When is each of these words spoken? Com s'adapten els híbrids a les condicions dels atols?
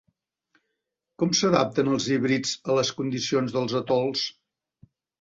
Com 1.25 1.35
s'adapten 1.41 1.93
els 1.93 2.09
híbrids 2.15 2.57
a 2.75 2.81
les 2.81 2.95
condicions 3.03 3.57
dels 3.59 3.81
atols? 3.85 4.29